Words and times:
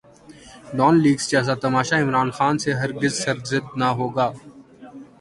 Dawn 0.77 0.93
leaks 1.03 1.25
جیسا 1.31 1.53
تماشا 1.63 1.95
عمران 2.03 2.29
خان 2.37 2.55
سے 2.63 2.69
ہر 2.79 2.89
گز 3.01 3.13
سرزد 3.23 3.65
نہ 3.79 3.87
ہوگا۔ 3.97 4.27